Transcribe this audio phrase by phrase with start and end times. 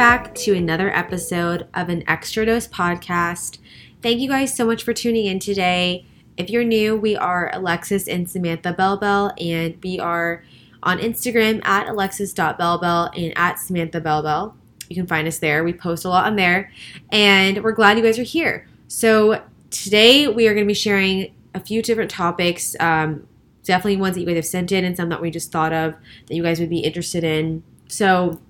[0.00, 3.58] back to another episode of an Extra Dose podcast.
[4.00, 6.06] Thank you guys so much for tuning in today.
[6.38, 10.42] If you're new, we are Alexis and Samantha Bellbell, and we are
[10.82, 14.54] on Instagram at alexis.bellbell and at Samantha Bellbell.
[14.88, 15.62] You can find us there.
[15.64, 16.72] We post a lot on there,
[17.10, 18.66] and we're glad you guys are here.
[18.88, 22.74] So, today we are going to be sharing a few different topics.
[22.80, 23.26] Um,
[23.64, 25.94] definitely ones that you guys have sent in, and some that we just thought of
[26.26, 27.62] that you guys would be interested in.
[27.88, 28.40] So,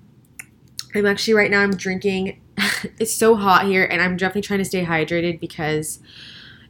[0.93, 2.41] I'm actually right now I'm drinking.
[2.99, 5.99] it's so hot here, and I'm definitely trying to stay hydrated because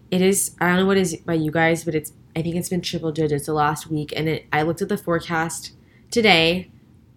[0.09, 0.55] it is.
[0.59, 2.13] I don't know what is by you guys, but it's.
[2.35, 4.45] I think it's been triple digits the last week, and it.
[4.53, 5.73] I looked at the forecast
[6.11, 6.71] today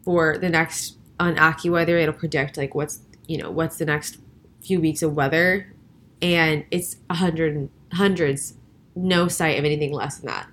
[0.04, 2.00] for the next on AccuWeather.
[2.00, 4.18] It'll predict like what's you know what's the next
[4.62, 5.72] few weeks of weather,
[6.22, 8.54] and it's a hundred hundreds.
[8.96, 10.46] No sight of anything less than that.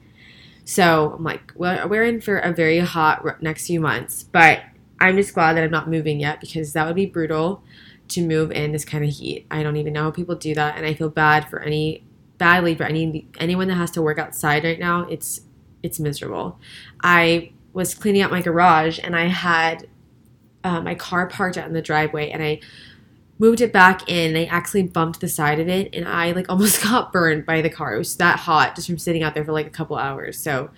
[0.65, 4.61] So I'm like, well, we're in for a very hot next few months, but
[5.01, 7.63] I'm just glad that I'm not moving yet because that would be brutal
[8.09, 9.47] to move in this kind of heat.
[9.49, 12.03] I don't even know how people do that, and I feel bad for any
[12.37, 15.03] badly for any anyone that has to work outside right now.
[15.09, 15.41] It's
[15.83, 16.59] it's miserable.
[17.03, 19.87] I was cleaning out my garage and I had
[20.63, 22.59] uh, my car parked out in the driveway, and I
[23.39, 24.35] moved it back in.
[24.35, 27.69] I actually bumped the side of it, and I like almost got burned by the
[27.69, 27.95] car.
[27.95, 30.37] It was that hot just from sitting out there for like a couple hours.
[30.39, 30.69] So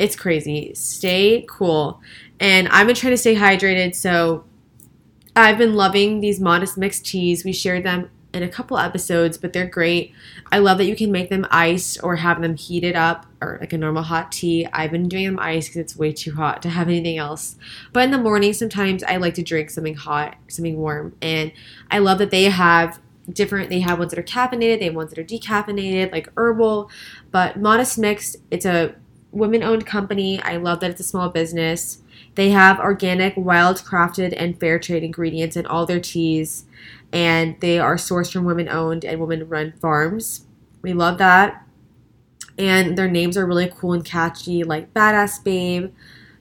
[0.00, 0.72] it's crazy.
[0.74, 2.00] Stay cool.
[2.40, 4.44] And I've been trying to stay hydrated, so
[5.36, 7.44] I've been loving these modest mix teas.
[7.44, 10.14] We shared them in a couple episodes, but they're great.
[10.50, 13.74] I love that you can make them iced or have them heated up or like
[13.74, 14.66] a normal hot tea.
[14.72, 17.56] I've been doing them iced because it's way too hot to have anything else.
[17.92, 21.14] But in the morning, sometimes I like to drink something hot, something warm.
[21.20, 21.52] And
[21.90, 25.10] I love that they have different, they have ones that are caffeinated, they have ones
[25.10, 26.90] that are decaffeinated, like herbal.
[27.30, 28.94] But Modest Mix, it's a
[29.32, 30.40] women owned company.
[30.40, 31.98] I love that it's a small business.
[32.34, 36.64] They have organic, wild crafted, and fair trade ingredients in all their teas,
[37.12, 40.46] and they are sourced from women owned and women run farms.
[40.82, 41.66] We love that.
[42.58, 45.92] And their names are really cool and catchy, like Badass Babe,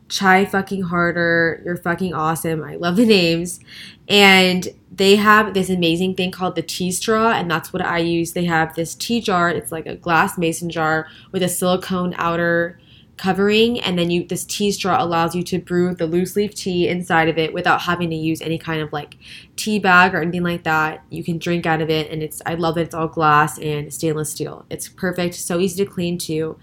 [0.09, 2.63] Chai Fucking Harder, You're Fucking Awesome.
[2.63, 3.59] I love the names.
[4.07, 8.33] And they have this amazing thing called the tea straw, and that's what I use.
[8.33, 12.79] They have this tea jar, it's like a glass mason jar with a silicone outer
[13.19, 16.87] covering and then you this tea straw allows you to brew the loose leaf tea
[16.87, 19.17] inside of it without having to use any kind of like
[19.57, 21.03] tea bag or anything like that.
[21.09, 23.93] You can drink out of it and it's i love that it's all glass and
[23.93, 24.65] stainless steel.
[24.69, 25.35] It's perfect.
[25.35, 26.57] So easy to clean too.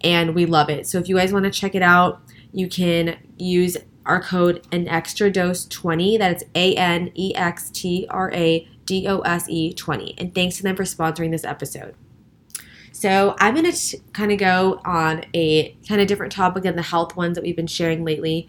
[0.00, 0.86] And we love it.
[0.86, 2.22] So if you guys want to check it out
[2.52, 3.76] you can use
[4.06, 6.92] our code an extra dose 20 that's a-n-e-x-t-r-a-d-o-s-e
[9.74, 11.94] 20 and thanks to them for sponsoring this episode
[12.98, 16.82] so I'm going to kind of go on a kind of different topic than the
[16.82, 18.48] health ones that we've been sharing lately.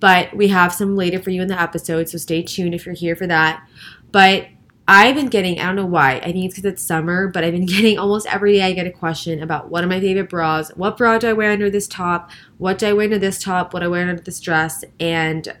[0.00, 2.94] But we have some later for you in the episode, so stay tuned if you're
[2.94, 3.68] here for that.
[4.10, 4.46] But
[4.88, 7.52] I've been getting, I don't know why, I think it's because it's summer, but I've
[7.52, 10.70] been getting almost every day I get a question about what are my favorite bras,
[10.70, 13.72] what bra do I wear under this top, what do I wear under this top,
[13.72, 15.56] what do I wear under this dress, and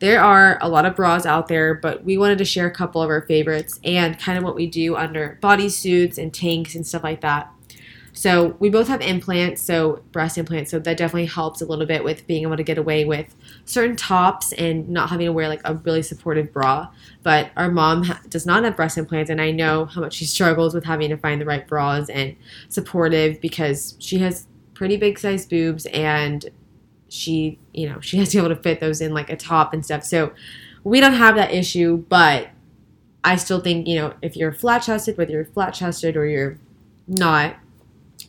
[0.00, 3.02] there are a lot of bras out there, but we wanted to share a couple
[3.02, 7.04] of our favorites and kind of what we do under bodysuits and tanks and stuff
[7.04, 7.50] like that.
[8.16, 12.04] So we both have implants, so breast implants, so that definitely helps a little bit
[12.04, 15.60] with being able to get away with certain tops and not having to wear like
[15.64, 16.88] a really supportive bra.
[17.24, 20.26] But our mom ha- does not have breast implants, and I know how much she
[20.26, 22.36] struggles with having to find the right bras and
[22.68, 26.50] supportive because she has pretty big size boobs and
[27.08, 29.74] she, you know, she has to be able to fit those in like a top
[29.74, 30.04] and stuff.
[30.04, 30.32] So
[30.84, 32.48] we don't have that issue, but
[33.24, 36.58] I still think, you know, if you're flat chested, whether you're flat chested or you're
[37.08, 37.56] not,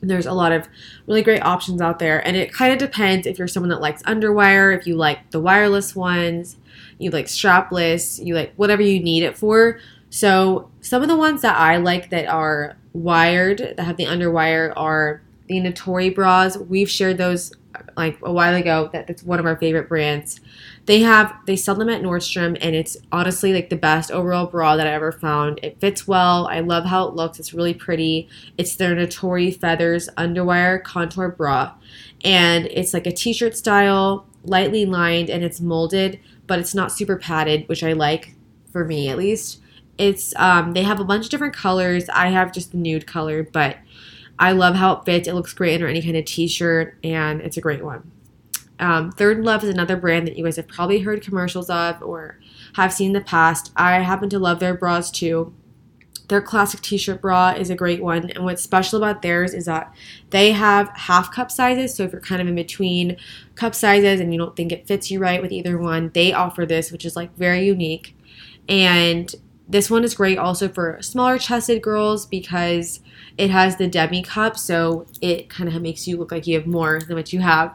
[0.09, 0.67] there's a lot of
[1.07, 2.25] really great options out there.
[2.25, 5.39] And it kind of depends if you're someone that likes underwire if you like the
[5.39, 6.57] wireless ones
[6.97, 9.79] you like strapless you like whatever you need it for.
[10.09, 14.71] So some of the ones that i like that are wired that have the underwire
[14.75, 17.53] are the Natori bras we've shared those
[17.97, 20.39] like a while ago that that's one of our favorite brands
[20.85, 24.75] they have they sell them at Nordstrom and it's honestly like the best overall bra
[24.75, 25.59] that I ever found.
[25.63, 26.47] It fits well.
[26.47, 27.39] I love how it looks.
[27.39, 28.29] It's really pretty.
[28.57, 31.73] It's their Natori Feathers underwire contour bra.
[32.23, 37.17] And it's like a t-shirt style, lightly lined and it's molded, but it's not super
[37.17, 38.35] padded, which I like
[38.71, 39.61] for me at least.
[39.97, 42.09] It's um they have a bunch of different colors.
[42.09, 43.77] I have just the nude color, but
[44.37, 45.27] I love how it fits.
[45.27, 48.11] It looks great under any kind of t-shirt and it's a great one.
[48.79, 52.39] Um, ThirdLove is another brand that you guys have probably heard commercials of or
[52.73, 53.71] have seen in the past.
[53.75, 55.53] I happen to love their bras too.
[56.27, 58.31] Their classic t shirt bra is a great one.
[58.31, 59.93] And what's special about theirs is that
[60.31, 61.95] they have half cup sizes.
[61.95, 63.15] So if you're kind of in between
[63.53, 66.65] cup sizes and you don't think it fits you right with either one, they offer
[66.65, 68.17] this, which is like very unique.
[68.67, 69.33] And
[69.67, 72.99] this one is great also for smaller chested girls because
[73.37, 76.67] it has the demi cup, so it kind of makes you look like you have
[76.67, 77.73] more than what you have,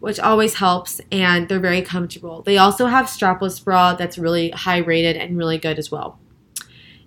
[0.00, 1.00] which always helps.
[1.10, 2.42] And they're very comfortable.
[2.42, 6.18] They also have strapless bra that's really high rated and really good as well.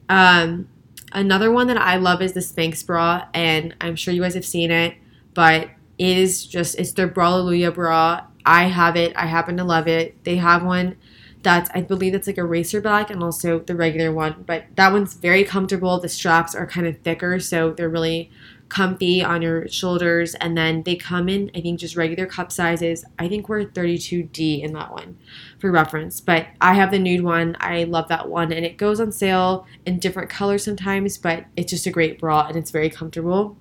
[0.08, 0.70] Um,
[1.12, 4.46] another one that I love is the Spanx bra, and I'm sure you guys have
[4.46, 4.96] seen it,
[5.34, 8.28] but it is just it's their Bra-llelujah bra.
[8.46, 9.16] I have it.
[9.16, 10.24] I happen to love it.
[10.24, 10.98] They have one
[11.46, 14.92] that's I believe it's like a racer back and also the regular one, but that
[14.92, 16.00] one's very comfortable.
[16.00, 18.32] The straps are kind of thicker, so they're really
[18.68, 23.06] comfy on your shoulders and then they come in I think just regular cup sizes.
[23.20, 25.18] I think we're 32D in that one
[25.60, 27.56] for reference, but I have the nude one.
[27.60, 31.70] I love that one and it goes on sale in different colors sometimes, but it's
[31.70, 33.56] just a great bra and it's very comfortable.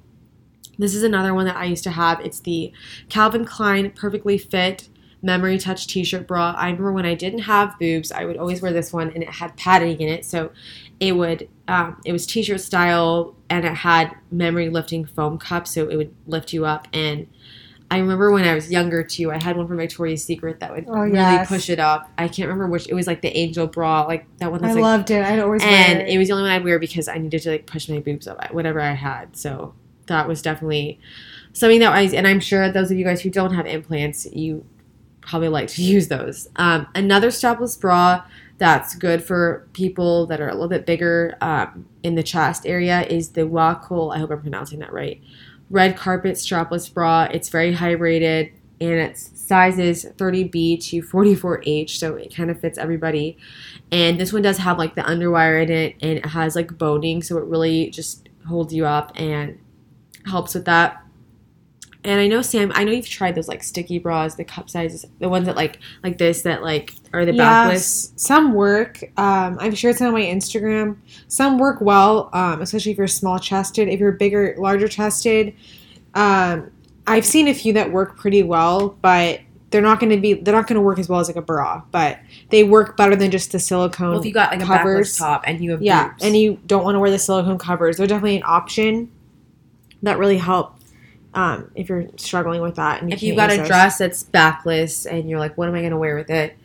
[0.78, 2.18] This is another one that I used to have.
[2.20, 2.72] It's the
[3.10, 4.88] Calvin Klein Perfectly Fit
[5.24, 6.54] Memory Touch T-shirt bra.
[6.56, 9.30] I remember when I didn't have boobs, I would always wear this one, and it
[9.30, 10.50] had padding in it, so
[11.00, 15.88] it would um, it was T-shirt style, and it had memory lifting foam cups, so
[15.88, 16.86] it would lift you up.
[16.92, 17.26] And
[17.90, 20.84] I remember when I was younger too, I had one from Victoria's Secret that would
[20.88, 21.48] Oh, really yes.
[21.48, 22.10] push it up.
[22.18, 22.86] I can't remember which.
[22.88, 24.62] It was like the angel bra, like that one.
[24.62, 25.24] I like loved it.
[25.24, 27.50] I'd always and wear it was the only one I'd wear because I needed to
[27.52, 29.36] like push my boobs up, whatever I had.
[29.36, 29.74] So
[30.06, 31.00] that was definitely
[31.54, 34.64] something that I and I'm sure those of you guys who don't have implants, you
[35.26, 36.48] probably like to use those.
[36.56, 38.24] Um, another strapless bra
[38.58, 43.02] that's good for people that are a little bit bigger um, in the chest area
[43.02, 44.12] is the Wacoal.
[44.12, 45.20] I hope I'm pronouncing that right.
[45.70, 47.24] Red carpet strapless bra.
[47.32, 52.60] It's very high rated and its size is 30B to 44H, so it kind of
[52.60, 53.36] fits everybody.
[53.92, 57.22] And this one does have like the underwire in it and it has like boning,
[57.22, 59.58] so it really just holds you up and
[60.26, 61.03] helps with that.
[62.04, 65.06] And I know Sam, I know you've tried those like sticky bras, the cup sizes,
[65.20, 68.12] the ones that like like this that like are the backless.
[68.16, 69.02] Some work.
[69.16, 70.98] Um, I've shared some on my Instagram.
[71.28, 73.88] Some work well, um, especially if you're small chested.
[73.88, 75.54] If you're bigger, larger chested,
[76.14, 76.70] um,
[77.06, 79.40] I've seen a few that work pretty well, but
[79.70, 80.34] they're not going to be.
[80.34, 82.18] They're not going to work as well as like a bra, but
[82.50, 84.10] they work better than just the silicone.
[84.10, 85.16] Well, if you got like a covers.
[85.16, 86.22] backless top and you have Yeah, boobs.
[86.24, 87.96] and you don't want to wear the silicone covers.
[87.96, 89.10] They're definitely an option
[90.02, 90.76] that really help
[91.34, 93.02] um, if you're struggling with that.
[93.02, 93.66] And if you got a those.
[93.66, 96.56] dress that's backless and you're like, what am I going to wear with it?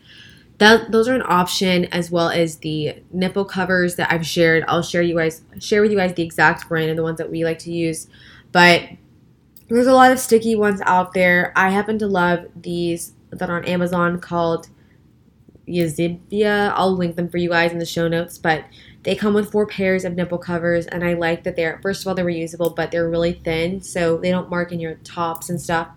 [0.60, 4.64] That those are an option as well as the nipple covers that I've shared.
[4.68, 7.32] I'll share you guys share with you guys the exact brand and the ones that
[7.32, 8.08] we like to use.
[8.52, 8.84] But
[9.70, 11.54] there's a lot of sticky ones out there.
[11.56, 14.68] I happen to love these that are on Amazon called
[15.68, 16.74] Yazibia.
[16.76, 18.66] I'll link them for you guys in the show notes, but
[19.04, 22.08] they come with four pairs of nipple covers, and I like that they're first of
[22.08, 25.62] all they're reusable, but they're really thin, so they don't mark in your tops and
[25.62, 25.90] stuff.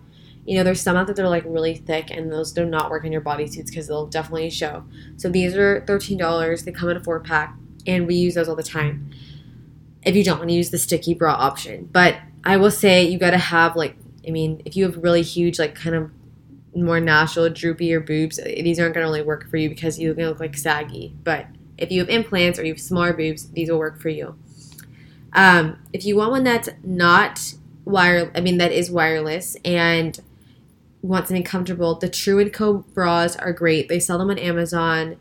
[0.45, 2.89] You know, there's some out there that are like really thick, and those do not
[2.89, 4.85] work in your bodysuits because they'll definitely show.
[5.17, 6.63] So these are thirteen dollars.
[6.63, 7.55] They come in a four pack,
[7.85, 9.11] and we use those all the time.
[10.03, 13.17] If you don't want to use the sticky bra option, but I will say you
[13.17, 13.95] got to have like,
[14.27, 16.11] I mean, if you have really huge, like kind of
[16.75, 20.29] more natural, droopier boobs, these aren't to really work for you because you're going to
[20.31, 21.15] look like saggy.
[21.23, 21.47] But
[21.77, 24.35] if you have implants or you have smaller boobs, these will work for you.
[25.33, 27.55] Um, if you want one that's not
[27.85, 30.19] wire, I mean that is wireless and
[31.01, 33.89] want something comfortable, the True Co bras are great.
[33.89, 35.17] They sell them on Amazon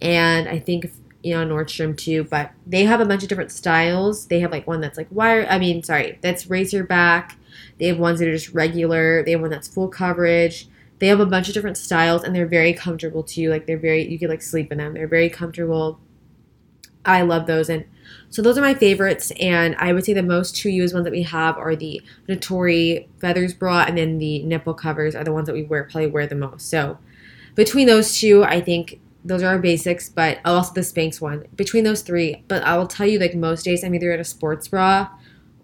[0.00, 0.90] and I think
[1.22, 2.24] you know Nordstrom too.
[2.24, 4.26] But they have a bunch of different styles.
[4.26, 5.46] They have like one that's like wire.
[5.48, 7.36] I mean, sorry, that's razor back.
[7.78, 9.22] They have ones that are just regular.
[9.22, 10.68] They have one that's full coverage.
[10.98, 13.50] They have a bunch of different styles and they're very comfortable too.
[13.50, 14.94] Like they're very you can like sleep in them.
[14.94, 16.00] They're very comfortable.
[17.06, 17.84] I love those and
[18.28, 21.12] so those are my favorites and I would say the most true used ones that
[21.12, 25.46] we have are the Natori Feathers bra and then the nipple covers are the ones
[25.46, 26.68] that we wear probably wear the most.
[26.68, 26.98] So
[27.54, 31.46] between those two, I think those are our basics, but also the Spanx one.
[31.56, 34.24] Between those three, but I will tell you like most days I'm either in a
[34.24, 35.08] sports bra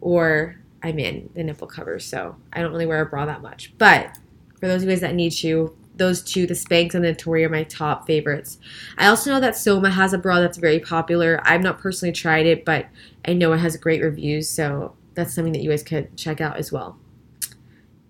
[0.01, 2.05] or I'm in the nipple covers.
[2.05, 3.73] So I don't really wear a bra that much.
[3.79, 4.17] But
[4.59, 7.45] for those of you guys that need to, those two, the Spanx and the Tory,
[7.45, 8.59] are my top favorites.
[8.99, 11.41] I also know that Soma has a bra that's very popular.
[11.45, 12.87] I've not personally tried it, but
[13.25, 16.57] I know it has great reviews, so that's something that you guys could check out
[16.57, 16.99] as well.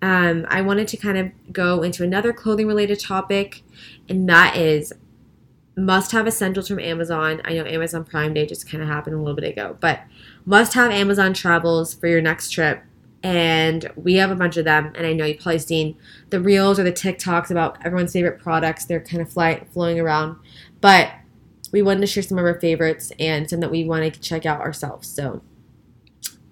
[0.01, 3.61] Um, I wanted to kind of go into another clothing related topic,
[4.09, 4.91] and that is
[5.75, 7.41] must have essentials from Amazon.
[7.45, 10.01] I know Amazon Prime Day just kind of happened a little bit ago, but
[10.45, 12.83] must have Amazon travels for your next trip.
[13.23, 15.95] And we have a bunch of them, and I know you've probably seen
[16.29, 18.85] the reels or the TikToks about everyone's favorite products.
[18.85, 20.35] They're kind of fly, flowing around,
[20.81, 21.09] but
[21.71, 24.45] we wanted to share some of our favorites and some that we want to check
[24.45, 25.07] out ourselves.
[25.07, 25.41] So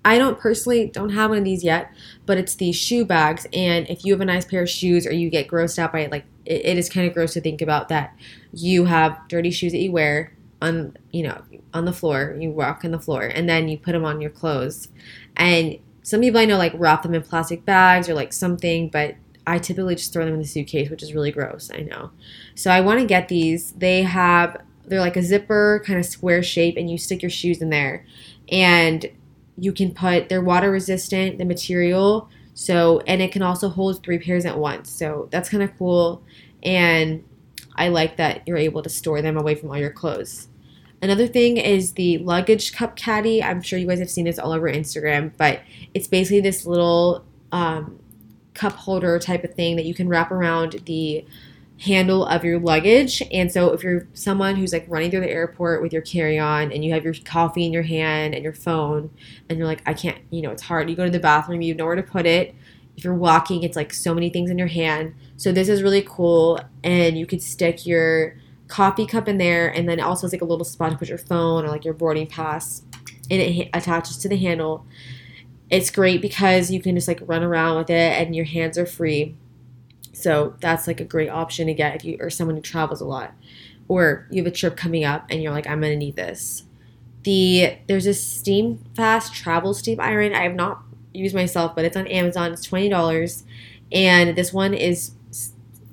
[0.03, 1.93] I don't personally don't have one of these yet,
[2.25, 3.45] but it's these shoe bags.
[3.53, 5.99] And if you have a nice pair of shoes or you get grossed out by
[5.99, 8.15] it, like it, it is kind of gross to think about that
[8.53, 11.41] you have dirty shoes that you wear on you know
[11.73, 12.35] on the floor.
[12.39, 14.89] You walk on the floor, and then you put them on your clothes.
[15.37, 19.15] And some people I know like wrap them in plastic bags or like something, but
[19.45, 21.71] I typically just throw them in the suitcase, which is really gross.
[21.73, 22.11] I know.
[22.55, 23.71] So I want to get these.
[23.73, 27.61] They have they're like a zipper kind of square shape, and you stick your shoes
[27.61, 28.05] in there,
[28.49, 29.05] and
[29.57, 31.37] you can put they're water resistant.
[31.37, 34.89] The material so and it can also hold three pairs at once.
[34.91, 36.23] So that's kind of cool,
[36.63, 37.23] and
[37.75, 40.47] I like that you're able to store them away from all your clothes.
[41.01, 43.43] Another thing is the luggage cup caddy.
[43.43, 45.61] I'm sure you guys have seen this all over Instagram, but
[45.93, 47.99] it's basically this little um,
[48.53, 51.25] cup holder type of thing that you can wrap around the
[51.79, 53.23] handle of your luggage.
[53.31, 56.85] And so if you're someone who's like running through the airport with your carry-on and
[56.85, 59.09] you have your coffee in your hand and your phone
[59.49, 60.89] and you're like I can't, you know, it's hard.
[60.89, 62.53] You go to the bathroom, you have nowhere to put it.
[62.95, 65.15] If you're walking, it's like so many things in your hand.
[65.37, 68.35] So this is really cool and you could stick your
[68.71, 71.09] coffee cup in there and then it also has like a little spot to put
[71.09, 72.83] your phone or like your boarding pass
[73.29, 74.85] and it attaches to the handle.
[75.69, 78.85] It's great because you can just like run around with it and your hands are
[78.85, 79.35] free
[80.13, 83.05] so that's like a great option to get if you are someone who travels a
[83.05, 83.33] lot
[83.87, 86.63] or you have a trip coming up and you're like, I'm gonna need this.
[87.23, 90.33] The there's a steam fast travel steam iron.
[90.33, 92.53] I have not used myself, but it's on Amazon.
[92.53, 93.43] It's twenty dollars,
[93.91, 95.11] and this one is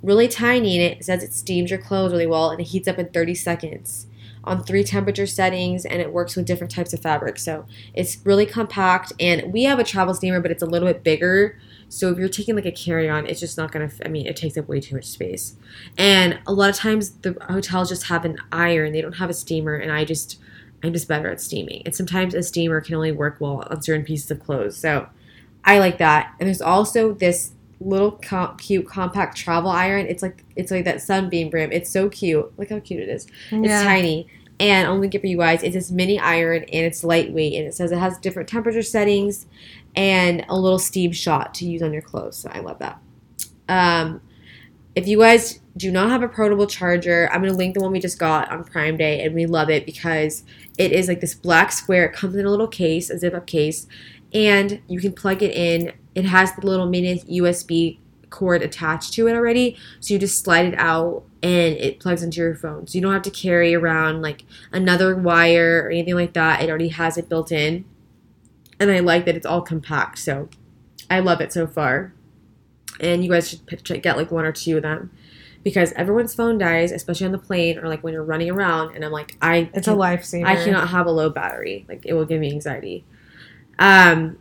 [0.03, 2.99] really tiny and it says it steams your clothes really well and it heats up
[2.99, 4.07] in 30 seconds
[4.45, 7.39] on three temperature settings and it works with different types of fabric.
[7.39, 11.03] So it's really compact and we have a travel steamer, but it's a little bit
[11.03, 11.59] bigger.
[11.89, 13.91] So if you're taking like a carry on, it's just not gonna.
[14.05, 15.57] I mean, it takes up way too much space.
[15.97, 19.35] And a lot of times the hotels just have an iron; they don't have a
[19.35, 20.39] steamer, and I just.
[20.81, 21.83] I'm just better at steaming.
[21.85, 24.77] And sometimes a steamer can only work well on certain pieces of clothes.
[24.77, 25.09] So
[25.65, 26.37] I like that.
[26.39, 27.51] And there's also this
[27.81, 30.07] little com- cute compact travel iron.
[30.07, 31.73] It's like it's like that sunbeam brim.
[31.73, 32.53] It's so cute.
[32.59, 33.27] Look how cute it is.
[33.51, 33.61] Yeah.
[33.61, 34.29] It's tiny.
[34.61, 35.63] And only give for you guys.
[35.63, 39.47] It's this mini iron and it's lightweight and it says it has different temperature settings
[39.95, 42.39] and a little steam shot to use on your clothes.
[42.39, 43.01] So I love that.
[43.69, 44.21] Um,
[44.95, 47.93] if you guys do not have a portable charger, I'm going to link the one
[47.93, 50.43] we just got on Prime Day, and we love it because
[50.77, 52.07] it is like this black square.
[52.07, 53.87] It comes in a little case, a zip up case,
[54.33, 55.93] and you can plug it in.
[56.15, 57.99] It has the little mini USB
[58.31, 62.41] cord attached to it already, so you just slide it out and it plugs into
[62.41, 62.87] your phone.
[62.87, 66.63] So you don't have to carry around like another wire or anything like that.
[66.63, 67.85] It already has it built in
[68.81, 70.19] and I like that it's all compact.
[70.19, 70.49] So
[71.11, 72.13] I love it so far.
[73.01, 75.11] And you guys should get like one or two of them
[75.63, 78.95] because everyone's phone dies, especially on the plane or like when you're running around.
[78.95, 80.45] And I'm like, I it's a lifesaver.
[80.45, 81.85] I cannot have a low battery.
[81.89, 83.05] Like it will give me anxiety.
[83.79, 84.39] Um,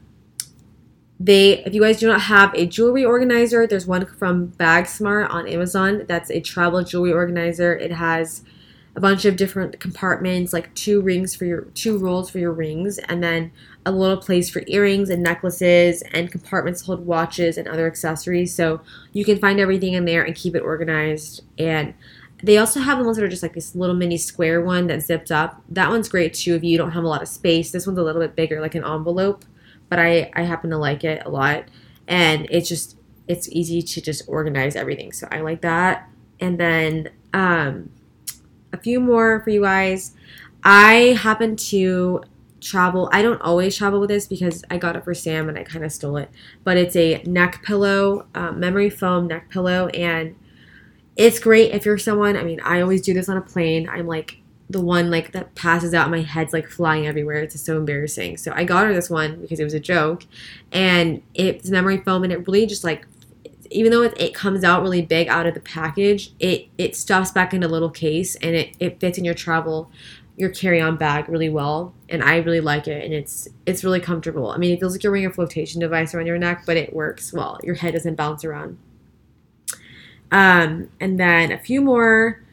[1.20, 5.48] they if you guys do not have a jewelry organizer, there's one from BagSmart on
[5.48, 6.06] Amazon.
[6.08, 7.76] That's a travel jewelry organizer.
[7.76, 8.44] It has
[8.96, 12.98] a bunch of different compartments, like two rings for your two rolls for your rings,
[12.98, 13.52] and then
[13.86, 18.54] a little place for earrings and necklaces and compartments hold watches and other accessories.
[18.54, 18.82] So
[19.14, 21.44] you can find everything in there and keep it organized.
[21.58, 21.94] And
[22.44, 25.02] they also have the ones that are just like this little mini square one that
[25.02, 25.62] zipped up.
[25.70, 27.72] That one's great too if you don't have a lot of space.
[27.72, 29.46] This one's a little bit bigger, like an envelope,
[29.90, 31.66] but I I happen to like it a lot,
[32.08, 35.12] and it's just it's easy to just organize everything.
[35.12, 36.10] So I like that.
[36.40, 37.90] And then um
[38.72, 40.14] a few more for you guys.
[40.64, 42.24] I happen to
[42.62, 43.10] travel.
[43.12, 45.86] I don't always travel with this because I got it for Sam and I kind
[45.86, 46.30] of stole it.
[46.64, 50.36] But it's a neck pillow, um, memory foam neck pillow, and
[51.18, 52.38] it's great if you're someone.
[52.38, 53.90] I mean, I always do this on a plane.
[53.90, 54.38] I'm like
[54.70, 56.10] the one like that passes out.
[56.12, 57.40] My head's like flying everywhere.
[57.40, 58.38] It's just so embarrassing.
[58.38, 60.24] So I got her this one because it was a joke,
[60.72, 63.06] and it's memory foam, and it really just like
[63.70, 67.32] even though it, it, comes out really big out of the package, it it stuffs
[67.32, 69.92] back in a little case and it, it fits in your travel
[70.38, 74.52] your carry-on bag really well and I really like it and it's it's really comfortable.
[74.52, 76.94] I mean it feels like you're wearing a flotation device around your neck, but it
[76.94, 77.60] works well.
[77.64, 78.78] Your head doesn't bounce around.
[80.32, 82.44] Um, and then a few more.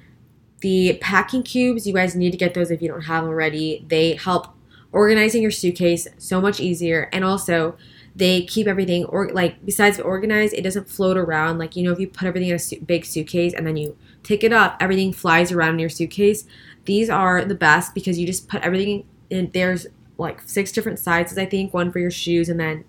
[0.61, 3.85] The packing cubes, you guys need to get those if you don't have already.
[3.88, 4.49] They help
[4.93, 7.11] organizing your suitcase so much easier.
[7.12, 7.76] And also
[8.16, 11.59] they keep everything or like besides organized it doesn't float around.
[11.59, 13.97] Like you know if you put everything in a su- big suitcase and then you
[14.23, 16.47] take it up everything flies around in your suitcase.
[16.85, 21.38] These are the best because you just put everything in there's like six different sizes
[21.38, 22.85] i think one for your shoes and then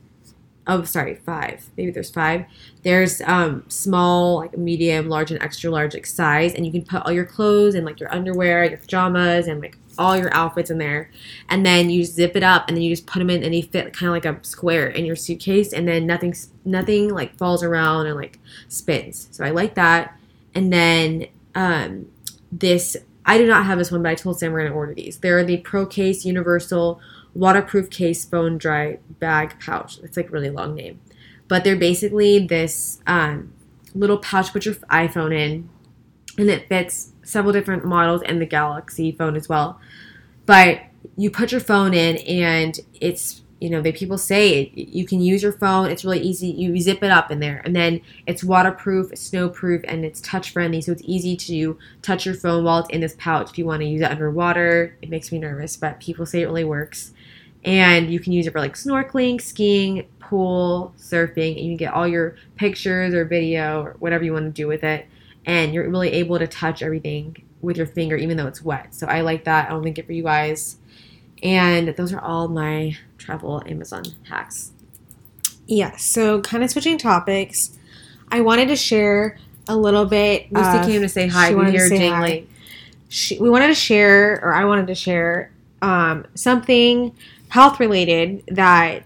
[0.67, 1.65] oh sorry five.
[1.77, 2.45] Maybe there's five.
[2.83, 7.03] There's um small like medium large and extra large like size and you can put
[7.03, 10.77] all your clothes and like your underwear your pajamas and like all your outfits in
[10.77, 11.11] there.
[11.49, 13.61] And then you zip it up and then you just put them in and they
[13.61, 17.63] fit kind of like a square in your suitcase and then nothing nothing like falls
[17.63, 19.27] around and like spins.
[19.31, 20.17] So i like that.
[20.53, 22.07] And then um
[22.51, 24.93] this I do not have this one, but I told Sam we're going to order
[24.93, 25.17] these.
[25.17, 27.01] They're the ProCase Universal
[27.35, 29.99] Waterproof Case bone Dry Bag Pouch.
[29.99, 30.99] It's like really long name.
[31.47, 33.53] But they're basically this um,
[33.93, 35.69] little pouch, put your iPhone in,
[36.37, 39.79] and it fits several different models and the Galaxy phone as well.
[40.45, 40.81] But
[41.17, 45.41] you put your phone in, and it's you know, they people say you can use
[45.41, 45.89] your phone.
[45.89, 46.49] It's really easy.
[46.49, 50.81] You zip it up in there, and then it's waterproof, snowproof, and it's touch friendly.
[50.81, 53.51] So it's easy to touch your phone while it's in this pouch.
[53.51, 56.45] If you want to use it underwater, it makes me nervous, but people say it
[56.45, 57.13] really works.
[57.65, 61.93] And you can use it for like snorkeling, skiing, pool, surfing, and you can get
[61.93, 65.07] all your pictures or video or whatever you want to do with it.
[65.45, 68.93] And you're really able to touch everything with your finger, even though it's wet.
[68.93, 69.69] So I like that.
[69.69, 70.77] I'll link it for you guys.
[71.43, 74.71] And those are all my travel Amazon hacks.
[75.67, 77.77] Yeah, so kind of switching topics,
[78.29, 80.51] I wanted to share a little bit.
[80.51, 81.49] Lucy came to say hi.
[81.49, 82.47] We wanted to hear jingling.
[83.09, 87.15] she, we wanted to share, or I wanted to share, um, something
[87.55, 89.01] health related that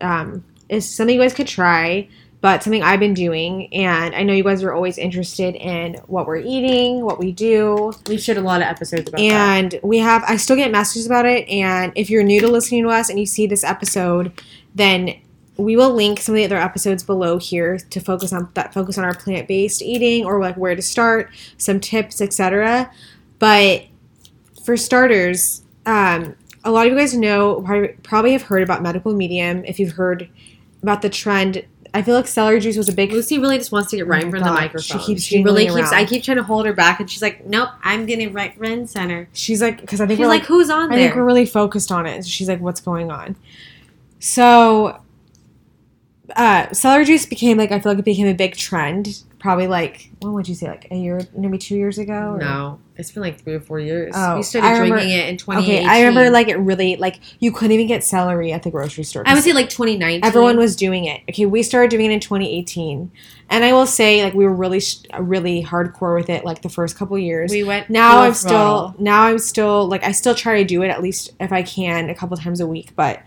[0.00, 2.08] um, is something you guys could try,
[2.40, 3.70] but something I've been doing.
[3.74, 7.92] And I know you guys are always interested in what we're eating, what we do.
[8.08, 9.22] We've shared a lot of episodes about that.
[9.22, 11.46] And we have, I still get messages about it.
[11.50, 14.32] And if you're new to listening to us and you see this episode,
[14.74, 15.20] then
[15.58, 18.96] we will link some of the other episodes below here to focus on that focus
[18.96, 21.28] on our plant-based eating or like where to start,
[21.58, 22.90] some tips, etc.
[23.38, 23.84] But
[24.64, 27.62] for starters, um, a lot of you guys know
[28.02, 29.64] probably- have heard about medical medium.
[29.64, 30.28] If you've heard
[30.82, 33.90] about the trend, I feel like celery juice was a big Lucy really just wants
[33.90, 35.00] to get right in front of the microphone.
[35.00, 35.74] she keeps she really keeps.
[35.76, 35.94] around.
[35.94, 38.86] I keep trying to hold her back, and she's like, "Nope, I'm getting right run
[38.86, 41.16] center." She's like, because I think She's we're like, like, "Who's on I there?" think
[41.16, 42.24] we're really focused on it.
[42.26, 43.34] She's like, what's going on?
[44.20, 45.00] So,
[46.36, 49.22] uh, celery juice became like I feel like it became a big trend.
[49.40, 52.34] Probably like when would you say like a year, maybe two years ago?
[52.34, 54.12] or- no, it's been like three or four years.
[54.14, 55.78] Oh, we started remember- drinking it in 2018.
[55.78, 59.02] Okay, I remember like it really like you couldn't even get celery at the grocery
[59.04, 59.22] store.
[59.24, 60.24] I would say like 2019.
[60.24, 61.22] everyone was doing it.
[61.30, 63.10] Okay, we started doing it in 2018,
[63.48, 64.82] and I will say like we were really
[65.18, 67.50] really hardcore with it like the first couple years.
[67.50, 70.88] We went now I'm still now I'm still like I still try to do it
[70.88, 73.20] at least if I can a couple times a week, but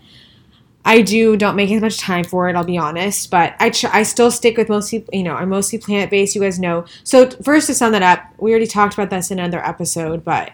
[0.84, 2.56] I do don't make as much time for it.
[2.56, 6.10] I'll be honest, but I I still stick with mostly you know I'm mostly plant
[6.10, 6.34] based.
[6.34, 6.84] You guys know.
[7.04, 10.52] So first to sum that up, we already talked about this in another episode, but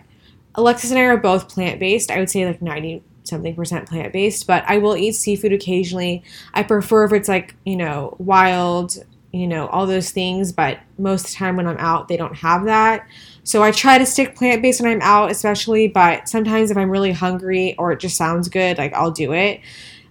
[0.54, 2.10] Alexis and I are both plant based.
[2.10, 6.22] I would say like ninety something percent plant based, but I will eat seafood occasionally.
[6.54, 8.96] I prefer if it's like you know wild,
[9.32, 12.36] you know all those things, but most of the time when I'm out, they don't
[12.36, 13.06] have that.
[13.50, 15.88] So I try to stick plant based when I'm out, especially.
[15.88, 19.60] But sometimes if I'm really hungry or it just sounds good, like I'll do it.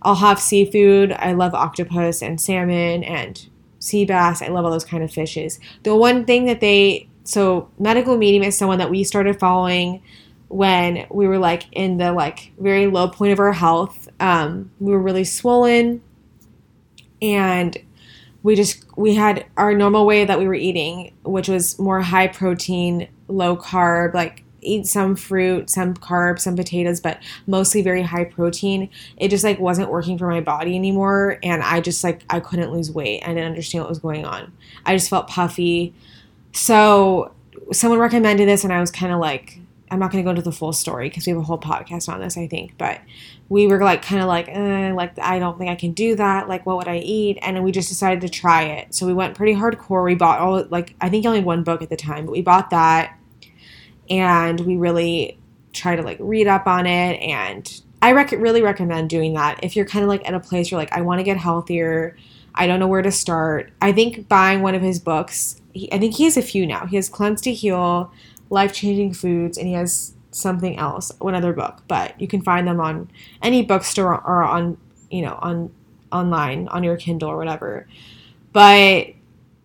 [0.01, 1.13] I'll have seafood.
[1.13, 3.47] I love octopus and salmon and
[3.79, 4.41] sea bass.
[4.41, 5.57] I love all those kind of fishes.
[5.83, 10.03] The one thing that they so medical medium is someone that we started following
[10.49, 14.09] when we were like in the like very low point of our health.
[14.19, 16.01] Um, we were really swollen,
[17.21, 17.77] and
[18.43, 22.27] we just we had our normal way that we were eating, which was more high
[22.27, 28.25] protein, low carb, like eat some fruit, some carbs, some potatoes, but mostly very high
[28.25, 28.89] protein.
[29.17, 32.71] It just like wasn't working for my body anymore, and I just like I couldn't
[32.71, 33.23] lose weight.
[33.23, 34.51] I didn't understand what was going on.
[34.85, 35.93] I just felt puffy.
[36.53, 37.33] So
[37.71, 39.59] someone recommended this, and I was kind of like,
[39.91, 42.07] I'm not going to go into the full story because we have a whole podcast
[42.09, 42.77] on this, I think.
[42.77, 43.01] But
[43.49, 46.47] we were like, kind of like, eh, like I don't think I can do that.
[46.47, 47.39] Like, what would I eat?
[47.41, 48.93] And we just decided to try it.
[48.93, 50.05] So we went pretty hardcore.
[50.05, 52.69] We bought all like I think only one book at the time, but we bought
[52.69, 53.17] that,
[54.09, 55.39] and we really
[55.73, 57.19] try to like read up on it.
[57.21, 60.71] And I rec- really recommend doing that if you're kind of like at a place
[60.71, 62.15] where like I want to get healthier.
[62.55, 63.71] I don't know where to start.
[63.81, 65.61] I think buying one of his books.
[65.71, 66.87] He, I think he has a few now.
[66.87, 68.11] He has Cleanse to Heal,
[68.49, 71.83] Life Changing Foods, and he has something else, one other book.
[71.87, 73.09] But you can find them on
[73.41, 74.77] any bookstore or on
[75.09, 75.71] you know on
[76.11, 77.87] online on your Kindle or whatever.
[78.51, 79.13] But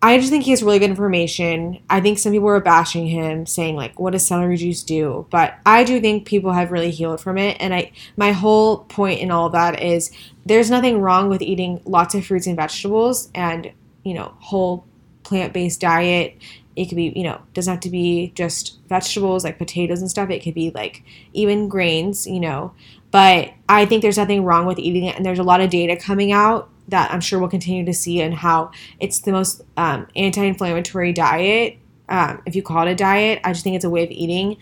[0.01, 1.79] I just think he has really good information.
[1.89, 5.55] I think some people were bashing him, saying like, "What does celery juice do?" But
[5.65, 7.57] I do think people have really healed from it.
[7.59, 10.11] And I, my whole point in all that is,
[10.45, 13.71] there's nothing wrong with eating lots of fruits and vegetables, and
[14.03, 14.85] you know, whole
[15.23, 16.37] plant-based diet.
[16.75, 20.29] It could be, you know, doesn't have to be just vegetables like potatoes and stuff.
[20.29, 22.73] It could be like even grains, you know.
[23.11, 25.95] But I think there's nothing wrong with eating it, and there's a lot of data
[25.95, 30.07] coming out that I'm sure we'll continue to see and how it's the most um,
[30.15, 31.77] anti-inflammatory diet.
[32.09, 34.57] Um, if you call it a diet, I just think it's a way of eating,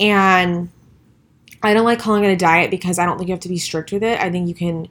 [0.00, 0.68] and
[1.62, 3.58] I don't like calling it a diet because I don't think you have to be
[3.58, 4.20] strict with it.
[4.20, 4.88] I think you can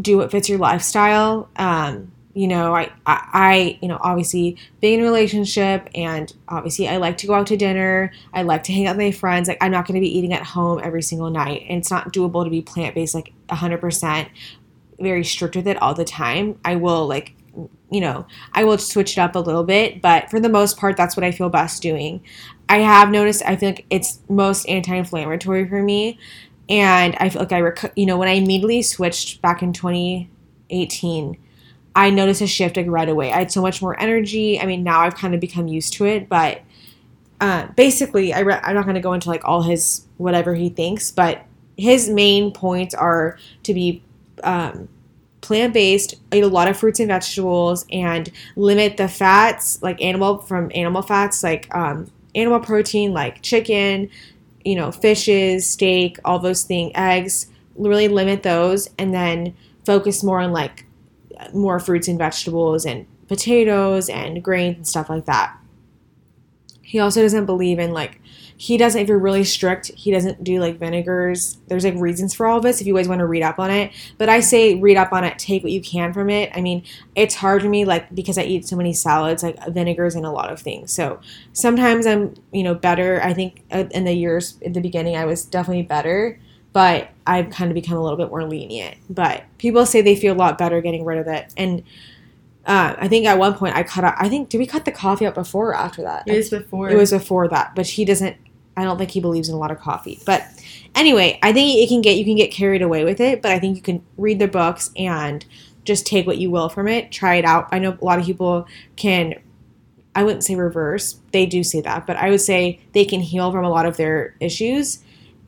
[0.00, 1.48] do what fits your lifestyle.
[1.56, 6.96] Um, you know, I, I, you know, obviously being in a relationship and obviously I
[6.96, 8.10] like to go out to dinner.
[8.32, 9.48] I like to hang out with my friends.
[9.48, 11.66] Like I'm not going to be eating at home every single night.
[11.68, 14.28] And it's not doable to be plant-based like 100%
[14.98, 16.58] very strict with it all the time.
[16.64, 17.34] I will like,
[17.90, 20.96] you know, I will switch it up a little bit, but for the most part,
[20.96, 22.22] that's what I feel best doing.
[22.68, 26.18] I have noticed, I feel like it's most anti-inflammatory for me.
[26.70, 31.36] And I feel like I, rec- you know, when I immediately switched back in 2018,
[31.94, 33.32] I noticed a shift like right away.
[33.32, 34.58] I had so much more energy.
[34.58, 36.62] I mean, now I've kind of become used to it, but
[37.40, 40.68] uh, basically, I re- I'm not going to go into like all his whatever he
[40.68, 41.44] thinks, but
[41.76, 44.02] his main points are to be
[44.44, 44.88] um,
[45.40, 50.38] plant based, eat a lot of fruits and vegetables, and limit the fats like animal
[50.38, 54.08] from animal fats like um, animal protein like chicken,
[54.64, 57.48] you know, fishes, steak, all those things, eggs.
[57.74, 60.86] Really limit those, and then focus more on like
[61.52, 65.56] more fruits and vegetables and potatoes and grains and stuff like that.
[66.82, 68.20] He also doesn't believe in like
[68.58, 71.58] he doesn't if you're really strict, he doesn't do like vinegars.
[71.66, 73.70] There's like reasons for all of this if you guys want to read up on
[73.70, 73.92] it.
[74.18, 76.50] But I say read up on it, take what you can from it.
[76.54, 76.84] I mean,
[77.16, 80.30] it's hard for me like because I eat so many salads, like vinegars and a
[80.30, 80.92] lot of things.
[80.92, 81.18] So
[81.54, 83.20] sometimes I'm, you know, better.
[83.22, 86.38] I think uh, in the years in the beginning I was definitely better
[86.72, 88.96] but I've kind of become a little bit more lenient.
[89.10, 91.52] But people say they feel a lot better getting rid of it.
[91.56, 91.82] And
[92.66, 94.92] uh, I think at one point I cut out, I think, did we cut the
[94.92, 96.24] coffee out before or after that?
[96.26, 96.90] It was before.
[96.90, 97.74] It was before that.
[97.74, 98.36] But he doesn't,
[98.76, 100.20] I don't think he believes in a lot of coffee.
[100.24, 100.42] But
[100.94, 103.42] anyway, I think it can get, you can get carried away with it.
[103.42, 105.44] But I think you can read the books and
[105.84, 107.12] just take what you will from it.
[107.12, 107.68] Try it out.
[107.72, 109.34] I know a lot of people can
[110.14, 111.18] I wouldn't say reverse.
[111.32, 113.96] They do say that, but I would say they can heal from a lot of
[113.96, 114.98] their issues.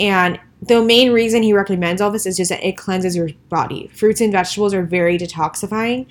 [0.01, 3.89] And the main reason he recommends all this is just that it cleanses your body.
[3.89, 6.07] Fruits and vegetables are very detoxifying,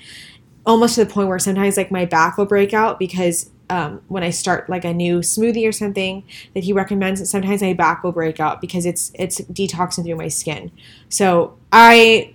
[0.65, 4.23] almost to the point where sometimes like my back will break out because um, when
[4.23, 8.11] I start like a new smoothie or something that he recommends, sometimes my back will
[8.11, 10.71] break out because it's it's detoxing through my skin.
[11.09, 12.33] So I,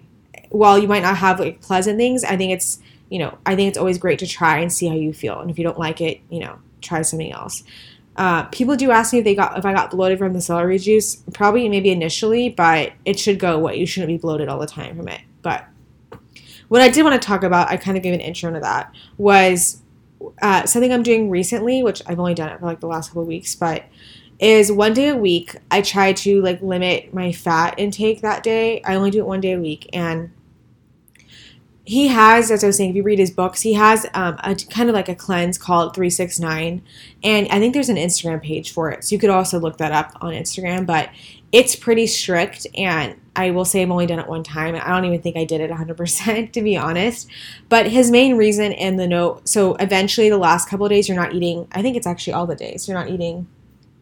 [0.48, 3.68] while you might not have like pleasant things, I think it's you know I think
[3.68, 6.00] it's always great to try and see how you feel, and if you don't like
[6.00, 7.62] it, you know try something else.
[8.18, 10.78] Uh, people do ask me if they got if I got bloated from the celery
[10.78, 11.22] juice.
[11.32, 13.76] Probably maybe initially, but it should go away.
[13.76, 15.20] You shouldn't be bloated all the time from it.
[15.40, 15.64] But
[16.66, 18.92] what I did want to talk about, I kind of gave an intro to that,
[19.16, 19.80] was
[20.42, 23.24] uh, something I'm doing recently, which I've only done it for like the last couple
[23.24, 23.84] weeks, but
[24.40, 25.54] is one day a week.
[25.70, 28.82] I try to like limit my fat intake that day.
[28.82, 30.32] I only do it one day a week, and
[31.88, 34.54] he has, as I was saying, if you read his books, he has um, a
[34.54, 36.82] kind of like a cleanse called 369.
[37.24, 39.04] And I think there's an Instagram page for it.
[39.04, 40.84] So you could also look that up on Instagram.
[40.84, 41.08] But
[41.50, 42.66] it's pretty strict.
[42.76, 44.74] And I will say I've only done it one time.
[44.74, 47.26] I don't even think I did it 100%, to be honest.
[47.70, 51.16] But his main reason in the note so eventually, the last couple of days, you're
[51.16, 53.46] not eating, I think it's actually all the days, you're not eating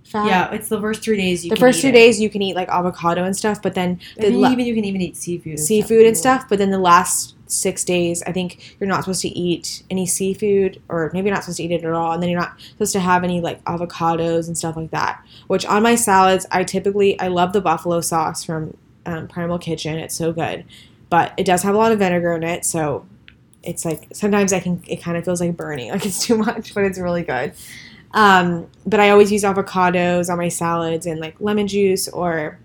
[0.02, 0.26] fat.
[0.26, 1.44] Yeah, it's the first three days.
[1.44, 1.92] the first two it.
[1.92, 4.84] days you can eat like avocado and stuff, but then the la- even you can
[4.84, 5.52] even eat seafood.
[5.52, 6.06] And seafood stuff.
[6.06, 9.82] and stuff, but then the last six days, I think you're not supposed to eat
[9.90, 12.58] any seafood, or maybe not supposed to eat it at all, and then you're not
[12.60, 15.24] supposed to have any like avocados and stuff like that.
[15.46, 19.98] Which on my salads, I typically I love the buffalo sauce from um, Primal Kitchen.
[19.98, 20.64] It's so good,
[21.10, 23.06] but it does have a lot of vinegar in it, so
[23.62, 26.74] it's like sometimes I can it kind of feels like burning, like it's too much,
[26.74, 27.52] but it's really good.
[28.12, 32.58] Um, but I always use avocados on my salads and like lemon juice or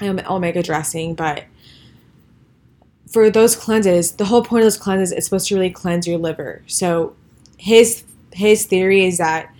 [0.00, 1.44] um, omega dressing, but
[3.12, 6.18] for those cleanses, the whole point of those cleanses is supposed to really cleanse your
[6.18, 6.62] liver.
[6.66, 7.14] So
[7.58, 9.54] his his theory is that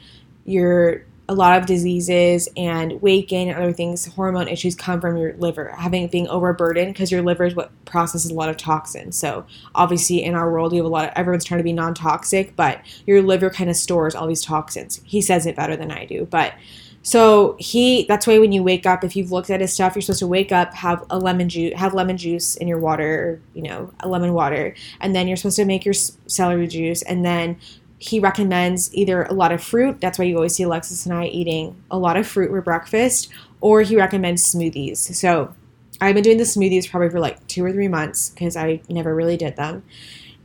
[0.45, 5.17] your a lot of diseases and weight gain and other things, hormone issues come from
[5.17, 9.17] your liver having being overburdened because your liver is what processes a lot of toxins.
[9.17, 12.57] So obviously in our world we have a lot of everyone's trying to be non-toxic,
[12.57, 15.01] but your liver kind of stores all these toxins.
[15.05, 16.55] He says it better than I do, but
[17.03, 20.03] so he that's why when you wake up, if you've looked at his stuff, you're
[20.03, 23.63] supposed to wake up, have a lemon juice, have lemon juice in your water, you
[23.63, 27.59] know, a lemon water, and then you're supposed to make your celery juice, and then
[27.99, 30.01] he recommends either a lot of fruit.
[30.01, 33.29] That's why you always see Alexis and I eating a lot of fruit for breakfast,
[33.61, 34.99] or he recommends smoothies.
[34.99, 35.53] So
[36.01, 39.13] I've been doing the smoothies probably for like two or three months because I never
[39.13, 39.83] really did them,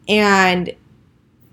[0.07, 0.73] and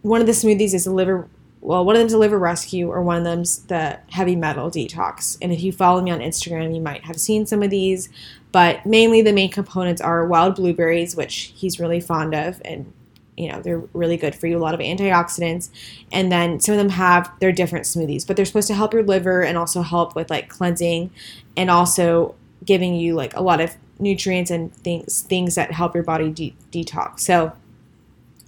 [0.01, 1.29] one of the smoothies is a liver
[1.65, 5.39] well, one of them's a liver rescue, or one of them's the heavy metal detox.
[5.41, 8.11] And if you follow me on Instagram, you might have seen some of these.
[8.53, 12.93] But mainly, the main components are wild blueberries, which he's really fond of, and
[13.39, 14.59] you know they're really good for you.
[14.59, 15.71] A lot of antioxidants,
[16.13, 19.03] and then some of them have they're different smoothies, but they're supposed to help your
[19.03, 21.11] liver and also help with like cleansing,
[21.57, 26.05] and also giving you like a lot of nutrients and things things that help your
[26.05, 27.21] body de- detox.
[27.21, 27.53] So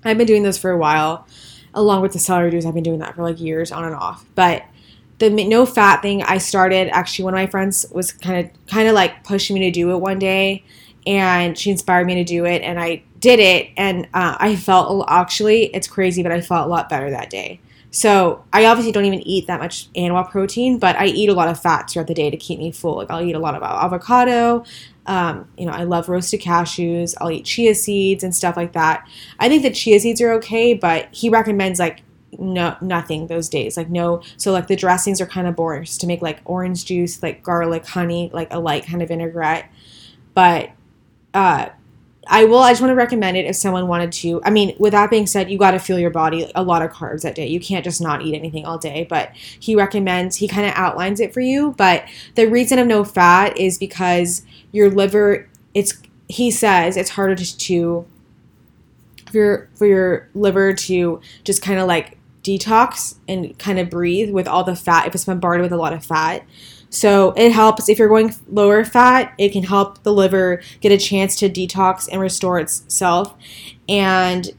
[0.04, 1.26] I've been doing this for a while,
[1.76, 2.66] along with the celery juice.
[2.66, 4.24] I've been doing that for like years on and off.
[4.34, 4.64] But
[5.18, 8.88] the no fat thing, I started actually one of my friends was kind of kind
[8.88, 10.64] of like pushing me to do it one day,
[11.06, 15.04] and she inspired me to do it, and I did it, and uh, I felt
[15.08, 17.60] actually it's crazy, but I felt a lot better that day.
[17.96, 21.48] So I obviously don't even eat that much animal protein, but I eat a lot
[21.48, 22.96] of fats throughout the day to keep me full.
[22.96, 24.66] Like I'll eat a lot of avocado.
[25.06, 27.14] Um, you know, I love roasted cashews.
[27.18, 29.08] I'll eat chia seeds and stuff like that.
[29.38, 32.02] I think the chia seeds are okay, but he recommends like
[32.38, 33.78] no nothing those days.
[33.78, 35.84] Like no, so like the dressings are kind of boring.
[35.84, 39.72] Just to make like orange juice, like garlic, honey, like a light kind of vinaigrette.
[40.34, 40.70] But
[41.32, 41.70] uh,
[42.28, 42.58] I will.
[42.58, 44.42] I just want to recommend it if someone wanted to.
[44.44, 46.90] I mean, with that being said, you got to feel your body a lot of
[46.90, 47.46] carbs that day.
[47.46, 49.06] You can't just not eat anything all day.
[49.08, 50.36] But he recommends.
[50.36, 51.74] He kind of outlines it for you.
[51.76, 55.48] But the reason of no fat is because your liver.
[55.74, 58.06] It's he says it's harder to, to
[59.30, 64.30] for your for your liver to just kind of like detox and kind of breathe
[64.30, 66.44] with all the fat if it's bombarded with a lot of fat.
[66.90, 70.98] So it helps if you're going lower fat, it can help the liver get a
[70.98, 73.34] chance to detox and restore itself
[73.88, 74.50] and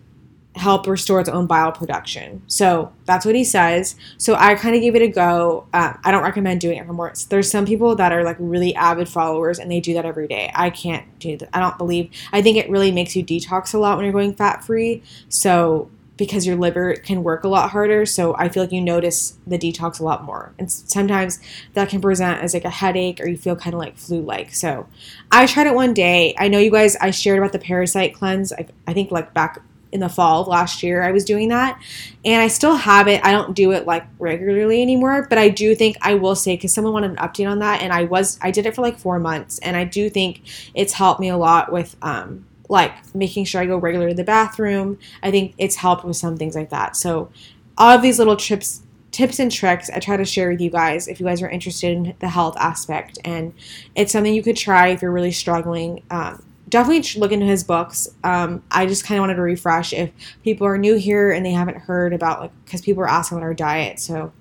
[0.58, 2.42] help restore its own bile production.
[2.48, 3.96] So that's what he says.
[4.18, 5.68] So I kind of gave it a go.
[5.74, 7.14] Um, I don't recommend doing it for anymore.
[7.30, 10.52] There's some people that are like really avid followers and they do that every day.
[10.56, 11.50] I can't do that.
[11.54, 12.10] I don't believe.
[12.34, 15.04] I think it really makes you detox a lot when you're going fat free.
[15.30, 18.06] So because your liver can work a lot harder.
[18.06, 20.54] So I feel like you notice the detox a lot more.
[20.58, 21.40] And sometimes
[21.74, 24.54] that can present as like a headache or you feel kind of like flu like.
[24.54, 24.88] So
[25.32, 26.36] I tried it one day.
[26.38, 28.52] I know you guys, I shared about the parasite cleanse.
[28.52, 31.80] I, I think like back in the fall of last year, I was doing that.
[32.26, 33.24] And I still have it.
[33.24, 36.74] I don't do it like regularly anymore, but I do think I will say, because
[36.74, 37.82] someone wanted an update on that.
[37.82, 39.60] And I was, I did it for like four months.
[39.60, 40.42] And I do think
[40.74, 44.24] it's helped me a lot with, um, like making sure I go regularly to the
[44.24, 44.98] bathroom.
[45.24, 46.96] I think it's helped with some things like that.
[46.96, 47.30] So
[47.78, 51.08] all of these little tips tips and tricks I try to share with you guys
[51.08, 53.54] if you guys are interested in the health aspect and
[53.96, 56.04] it's something you could try if you're really struggling.
[56.12, 58.08] Um, definitely look into his books.
[58.24, 60.12] Um, I just kind of wanted to refresh if
[60.44, 63.46] people are new here and they haven't heard about like because people are asking about
[63.46, 64.00] our diet.
[64.00, 64.34] So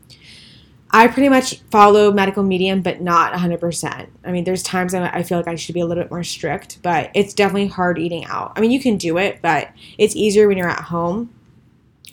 [0.96, 4.08] I pretty much follow medical medium, but not 100%.
[4.24, 6.80] I mean, there's times I feel like I should be a little bit more strict,
[6.80, 8.54] but it's definitely hard eating out.
[8.56, 11.34] I mean, you can do it, but it's easier when you're at home.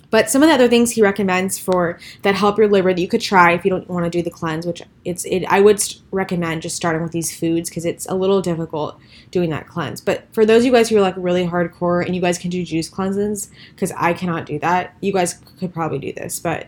[0.10, 3.08] But some of the other things he recommends for that help your liver that you
[3.08, 5.82] could try if you don't want to do the cleanse, which it's it, I would
[6.12, 9.00] recommend just starting with these foods because it's a little difficult
[9.32, 10.02] doing that cleanse.
[10.02, 12.50] But for those of you guys who are like really hardcore and you guys can
[12.50, 16.41] do juice cleanses, because I cannot do that, you guys could probably do this.
[16.41, 16.67] But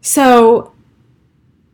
[0.00, 0.73] so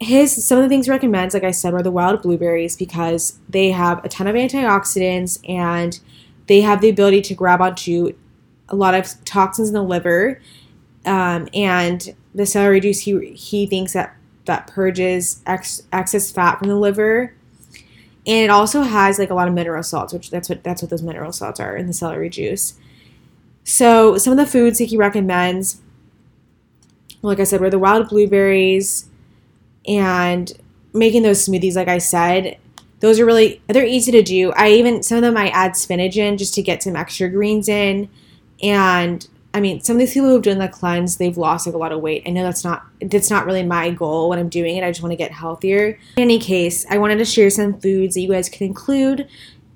[0.01, 3.39] his some of the things he recommends, like I said, were the wild blueberries because
[3.49, 6.01] they have a ton of antioxidants and
[6.47, 8.13] they have the ability to grab onto
[8.71, 10.41] a lot of toxins in the liver.
[11.05, 16.69] Um, and the celery juice, he he thinks that that purges ex, excess fat from
[16.69, 17.35] the liver,
[18.27, 20.91] and it also has like a lot of mineral salts, which that's what that's what
[20.91, 22.75] those mineral salts are in the celery juice.
[23.65, 25.83] So some of the foods that he recommends,
[27.21, 29.10] like I said, were the wild blueberries
[29.87, 30.53] and
[30.93, 32.59] making those smoothies like i said
[33.01, 34.53] those are really they're easy to do.
[34.53, 37.69] I even some of them i add spinach in just to get some extra greens
[37.69, 38.09] in.
[38.63, 41.79] And i mean some of these people who've done the cleanse they've lost like a
[41.79, 42.23] lot of weight.
[42.27, 44.85] I know that's not that's not really my goal when i'm doing it.
[44.85, 45.99] I just want to get healthier.
[46.17, 49.27] In any case i wanted to share some foods that you guys could include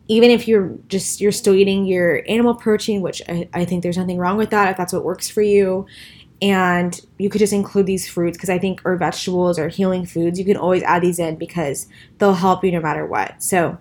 [0.07, 3.97] even if you're just you're still eating your animal protein which I, I think there's
[3.97, 5.87] nothing wrong with that if that's what works for you
[6.45, 10.39] and you could just include these fruits because I think or vegetables or healing foods
[10.39, 13.43] you can always add these in because they'll help you no matter what.
[13.43, 13.79] So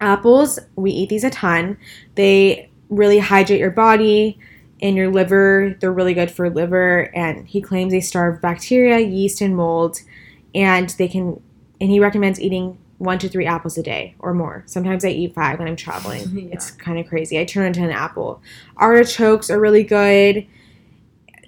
[0.00, 1.78] apples, we eat these a ton.
[2.16, 4.40] They really hydrate your body
[4.82, 5.76] and your liver.
[5.80, 10.00] They're really good for liver and he claims they starve bacteria, yeast and mold
[10.52, 11.40] and they can
[11.80, 14.64] and he recommends eating one to three apples a day or more.
[14.66, 16.28] Sometimes I eat five when I'm traveling.
[16.32, 16.54] yeah.
[16.54, 17.38] It's kind of crazy.
[17.38, 18.42] I turn into an apple.
[18.78, 20.44] Artichokes are really good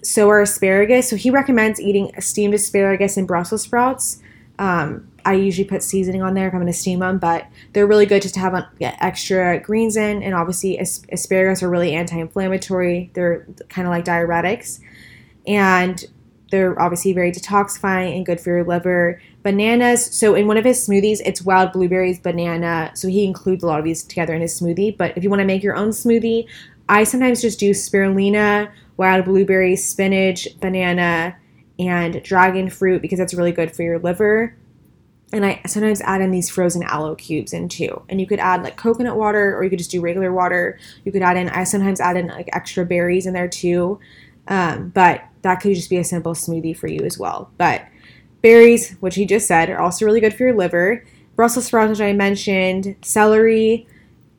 [0.03, 1.09] so are asparagus.
[1.09, 4.23] So he recommends eating steamed asparagus and Brussels sprouts.
[4.59, 7.87] Um, I usually put seasoning on there if I'm going to steam them, but they're
[7.87, 10.23] really good just to have extra greens in.
[10.23, 14.81] And obviously, asparagus are really anti inflammatory, they're kind of like diuretics.
[15.47, 16.05] And
[16.51, 19.21] they're obviously very detoxifying and good for your liver.
[19.43, 20.05] Bananas.
[20.15, 22.91] So in one of his smoothies, it's wild blueberries, banana.
[22.95, 24.97] So he includes a lot of these together in his smoothie.
[24.97, 26.47] But if you want to make your own smoothie,
[26.89, 31.37] I sometimes just do spirulina wild blueberries, spinach, banana,
[31.79, 34.55] and dragon fruit because that's really good for your liver.
[35.33, 38.03] and I sometimes add in these frozen aloe cubes in too.
[38.09, 40.79] And you could add like coconut water, or you could just do regular water.
[41.05, 41.49] You could add in.
[41.51, 44.01] I sometimes add in like extra berries in there too,
[44.49, 47.51] um, but that could just be a simple smoothie for you as well.
[47.59, 47.87] But
[48.43, 51.05] berries, which he just said, are also really good for your liver.
[51.37, 53.87] Brussels sprouts, which I mentioned, celery,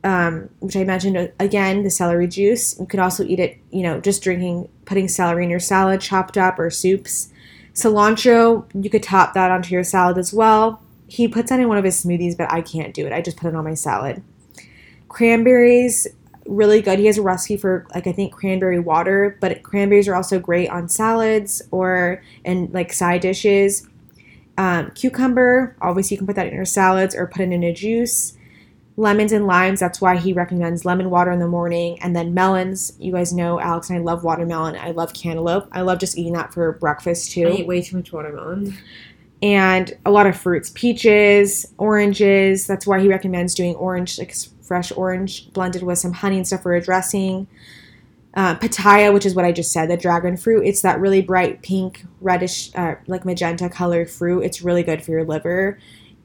[0.04, 2.80] um, which I mentioned uh, again, the celery juice.
[2.80, 6.38] You could also eat it, you know, just drinking, putting celery in your salad, chopped
[6.38, 7.32] up, or soups.
[7.74, 10.82] Cilantro, you could top that onto your salad as well.
[11.08, 13.14] He puts that in one of his smoothies, but I can't do it.
[13.14, 14.22] I just put it on my salad.
[15.08, 16.08] Cranberries,
[16.46, 17.00] really good.
[17.00, 20.70] He has a recipe for like I think cranberry water, but cranberries are also great
[20.70, 23.88] on salads or in like side dishes.
[24.58, 27.74] Um, cucumber, obviously you can put that in your salads or put it in a
[27.74, 28.38] juice.
[29.00, 31.98] Lemons and limes, that's why he recommends lemon water in the morning.
[32.02, 34.76] And then melons, you guys know Alex and I love watermelon.
[34.76, 35.70] I love cantaloupe.
[35.72, 37.48] I love just eating that for breakfast too.
[37.48, 38.78] I eat way too much watermelon.
[39.42, 42.68] And a lot of fruits, peaches, oranges.
[42.68, 46.64] That's why he recommends doing orange, like fresh orange blended with some honey and stuff
[46.64, 47.48] for a dressing.
[48.34, 50.66] Uh, pitaya, which is what I just said, the dragon fruit.
[50.66, 54.42] It's that really bright pink, reddish, uh, like magenta color fruit.
[54.42, 55.80] It's really good for your liver,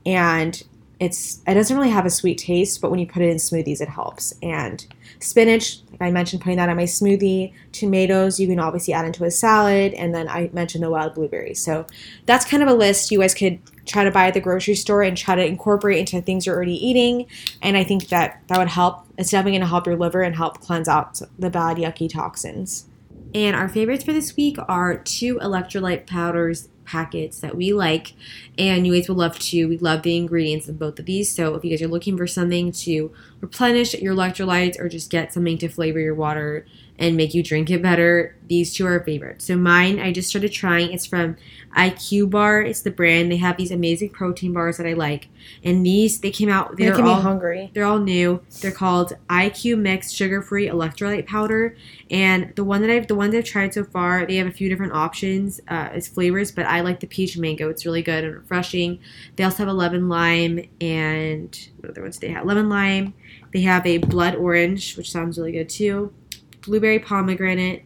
[0.04, 0.60] and
[1.00, 3.80] it's it doesn't really have a sweet taste, but when you put it in smoothies,
[3.80, 4.32] it helps.
[4.42, 4.86] And
[5.18, 7.52] spinach, like I mentioned, putting that on my smoothie.
[7.72, 11.60] Tomatoes, you can obviously add into a salad, and then I mentioned the wild blueberries.
[11.60, 11.86] So
[12.26, 15.02] that's kind of a list you guys could try to buy at the grocery store
[15.02, 17.26] and try to incorporate into things you're already eating.
[17.60, 19.06] And I think that that would help.
[19.18, 22.86] It's definitely going to help your liver and help cleanse out the bad, yucky toxins.
[23.34, 28.14] And our favorites for this week are two electrolyte powders packets that we like.
[28.58, 31.34] And you guys will love to we love the ingredients of both of these.
[31.34, 35.32] So if you guys are looking for something to replenish your electrolytes or just get
[35.32, 36.66] something to flavor your water
[36.98, 40.52] and make you drink it better these two are favorites so mine i just started
[40.52, 41.36] trying it's from
[41.76, 45.28] iq bar it's the brand they have these amazing protein bars that i like
[45.62, 47.70] and these they came out they're all hungry.
[47.74, 48.42] they're all new.
[48.60, 51.76] They're called IQ Mix Sugar Free Electrolyte Powder,
[52.10, 54.68] and the one that I've the ones I've tried so far, they have a few
[54.68, 57.68] different options uh, as flavors, but I like the peach mango.
[57.68, 59.00] It's really good and refreshing.
[59.36, 62.46] They also have a lemon lime and what other ones do they have?
[62.46, 63.14] Lemon lime.
[63.52, 66.12] They have a blood orange, which sounds really good too.
[66.66, 67.84] Blueberry pomegranate.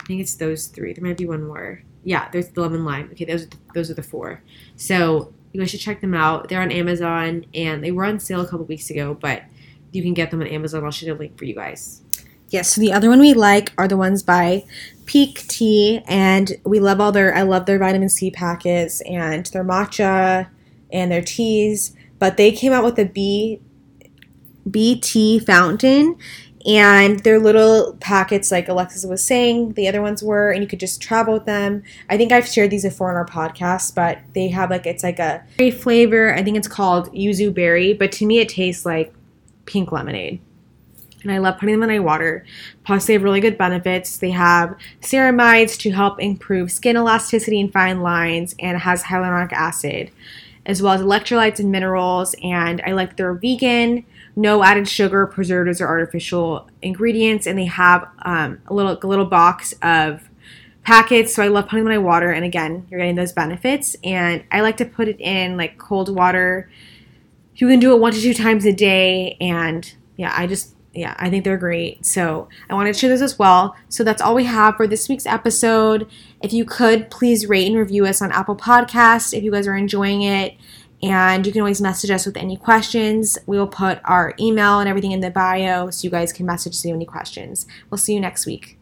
[0.00, 0.92] I think it's those three.
[0.92, 1.82] There might be one more.
[2.04, 3.10] Yeah, there's the lemon lime.
[3.12, 4.42] Okay, those are the, those are the four.
[4.76, 6.48] So you guys should check them out.
[6.48, 9.42] They're on Amazon and they were on sale a couple weeks ago, but
[9.92, 10.84] you can get them on Amazon.
[10.84, 12.02] I'll shoot a link for you guys.
[12.48, 14.64] Yes, so the other one we like are the ones by
[15.06, 17.32] Pique Tea, and we love all their.
[17.32, 20.48] I love their vitamin C packets and their matcha
[20.92, 21.94] and their teas.
[22.18, 23.60] But they came out with a B
[24.68, 26.16] BT fountain,
[26.66, 30.80] and their little packets, like Alexis was saying, the other ones were, and you could
[30.80, 31.82] just travel with them.
[32.08, 35.18] I think I've shared these before on our podcast, but they have like it's like
[35.18, 36.34] a berry flavor.
[36.34, 39.14] I think it's called yuzu berry, but to me it tastes like
[39.64, 40.40] pink lemonade
[41.22, 42.44] and I love putting them in my water.
[42.84, 44.18] Plus, they have really good benefits.
[44.18, 49.52] They have ceramides to help improve skin elasticity and fine lines, and it has hyaluronic
[49.52, 50.10] acid,
[50.66, 52.34] as well as electrolytes and minerals.
[52.42, 54.04] And I like they're vegan,
[54.40, 59.26] no added sugar, preservatives, or artificial ingredients, and they have um, a little a little
[59.26, 60.28] box of
[60.82, 61.34] packets.
[61.34, 63.96] So I love putting them in my water, and again, you're getting those benefits.
[64.02, 66.70] And I like to put it in like cold water.
[67.56, 71.14] You can do it one to two times a day, and yeah, I just yeah,
[71.18, 72.04] I think they're great.
[72.04, 73.76] So I wanted to share this as well.
[73.88, 76.10] So that's all we have for this week's episode.
[76.42, 79.76] If you could, please rate and review us on Apple Podcasts if you guys are
[79.76, 80.56] enjoying it.
[81.02, 83.38] And you can always message us with any questions.
[83.46, 86.74] We will put our email and everything in the bio so you guys can message
[86.74, 87.66] us any questions.
[87.88, 88.76] We'll see you next week.